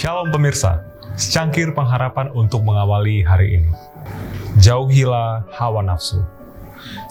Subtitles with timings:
[0.00, 0.80] Shalom pemirsa,
[1.12, 3.68] secangkir pengharapan untuk mengawali hari ini.
[4.56, 6.24] Jauhilah hawa nafsu.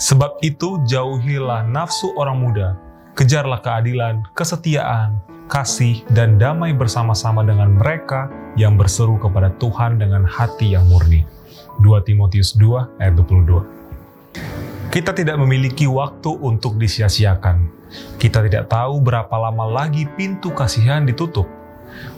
[0.02, 2.82] Sebab itu jauhilah nafsu orang muda,
[3.14, 8.26] kejarlah keadilan, kesetiaan, kasih, dan damai bersama-sama dengan mereka
[8.58, 11.30] yang berseru kepada Tuhan dengan hati yang murni.
[11.86, 17.70] 2 Timotius 2 ayat 22 kita tidak memiliki waktu untuk disia-siakan.
[18.18, 21.59] Kita tidak tahu berapa lama lagi pintu kasihan ditutup.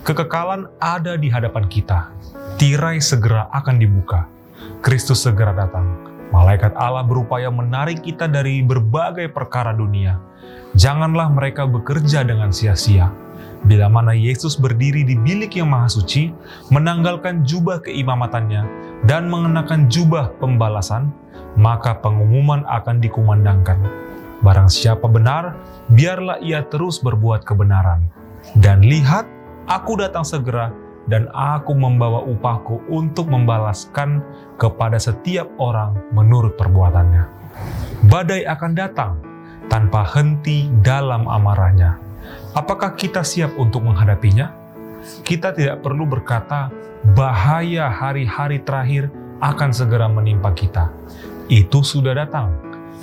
[0.02, 2.12] Kekekalan ada di hadapan kita.
[2.58, 4.28] Tirai segera akan dibuka.
[4.82, 6.12] Kristus segera datang.
[6.32, 10.16] Malaikat Allah berupaya menarik kita dari berbagai perkara dunia.
[10.72, 13.12] Janganlah mereka bekerja dengan sia-sia.
[13.62, 16.34] Bila mana Yesus berdiri di bilik yang maha suci,
[16.72, 18.64] menanggalkan jubah keimamatannya,
[19.06, 21.14] dan mengenakan jubah pembalasan,
[21.54, 23.78] maka pengumuman akan dikumandangkan.
[24.42, 25.54] Barang siapa benar,
[25.94, 28.02] biarlah ia terus berbuat kebenaran.
[28.58, 29.28] Dan lihat,
[29.66, 30.72] aku datang segera,
[31.10, 34.22] dan aku membawa upahku untuk membalaskan
[34.54, 37.26] kepada setiap orang menurut perbuatannya.
[38.06, 39.12] Badai akan datang
[39.66, 41.98] tanpa henti dalam amarahnya.
[42.54, 44.54] Apakah kita siap untuk menghadapinya?
[45.26, 46.70] Kita tidak perlu berkata,
[47.18, 49.10] bahaya hari-hari terakhir
[49.42, 50.86] akan segera menimpa kita
[51.50, 52.54] itu sudah datang.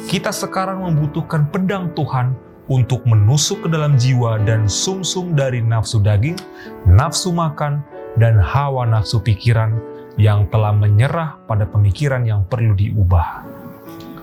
[0.08, 2.32] Kita sekarang membutuhkan pedang Tuhan
[2.70, 6.38] untuk menusuk ke dalam jiwa dan sumsum -sum dari nafsu daging,
[6.86, 7.82] nafsu makan,
[8.16, 9.78] dan hawa nafsu pikiran
[10.20, 13.46] yang telah menyerah pada pemikiran yang perlu diubah.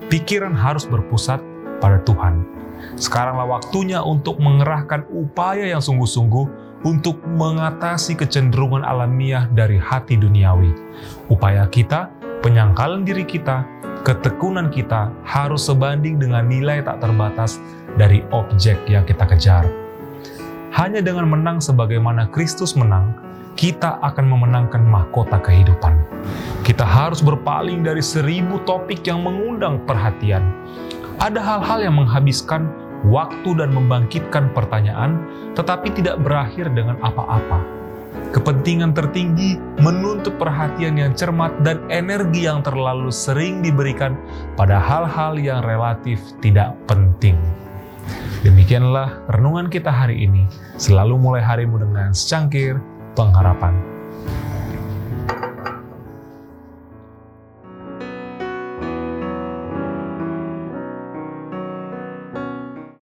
[0.07, 1.43] Pikiran harus berpusat
[1.81, 2.45] pada Tuhan.
[3.01, 6.47] Sekaranglah waktunya untuk mengerahkan upaya yang sungguh-sungguh
[6.85, 10.71] untuk mengatasi kecenderungan alamiah dari hati duniawi.
[11.33, 12.13] Upaya kita,
[12.45, 13.65] penyangkalan diri kita,
[14.07, 17.59] ketekunan kita harus sebanding dengan nilai tak terbatas
[17.99, 19.67] dari objek yang kita kejar.
[20.71, 23.19] Hanya dengan menang sebagaimana Kristus menang,
[23.59, 25.99] kita akan memenangkan mahkota kehidupan.
[26.63, 30.55] Kita harus berpaling dari seribu topik yang mengundang perhatian.
[31.19, 32.71] Ada hal-hal yang menghabiskan
[33.11, 35.19] waktu dan membangkitkan pertanyaan,
[35.59, 37.76] tetapi tidak berakhir dengan apa-apa
[38.67, 44.19] kepentingan tertinggi menuntut perhatian yang cermat dan energi yang terlalu sering diberikan
[44.59, 47.39] pada hal-hal yang relatif tidak penting.
[48.43, 50.51] Demikianlah renungan kita hari ini.
[50.83, 52.83] Selalu mulai harimu dengan secangkir
[53.15, 53.96] pengharapan.